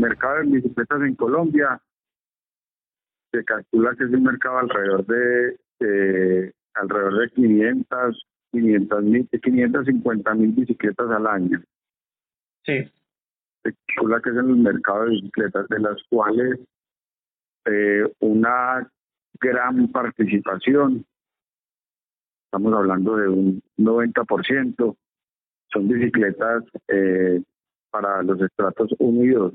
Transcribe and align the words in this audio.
mercado 0.00 0.36
de 0.38 0.44
bicicletas 0.44 1.02
en 1.02 1.14
Colombia 1.14 1.80
se 3.30 3.44
calcula 3.44 3.94
que 3.96 4.04
es 4.04 4.10
un 4.10 4.22
mercado 4.22 4.58
alrededor 4.58 5.06
de 5.06 5.56
eh, 5.80 6.52
alrededor 6.74 7.20
de 7.20 7.30
500, 7.30 8.26
500 8.52 9.02
mil, 9.04 9.28
550 9.28 10.34
mil 10.34 10.52
bicicletas 10.52 11.10
al 11.10 11.26
año. 11.26 11.62
Sí. 12.64 12.90
Se 13.62 13.74
calcula 13.86 14.20
que 14.20 14.30
es 14.30 14.36
en 14.36 14.50
el 14.50 14.56
mercado 14.56 15.04
de 15.04 15.10
bicicletas, 15.10 15.68
de 15.68 15.80
las 15.80 16.02
cuales 16.08 16.60
eh, 17.66 18.04
una 18.20 18.90
gran 19.40 19.88
participación, 19.88 21.04
estamos 22.44 22.72
hablando 22.72 23.16
de 23.16 23.28
un 23.28 23.62
90%, 23.76 24.96
son 25.70 25.88
bicicletas 25.88 26.64
eh, 26.88 27.42
para 27.90 28.22
los 28.22 28.40
estratos 28.40 28.90
1 28.98 29.24
y 29.24 29.28
2. 29.28 29.54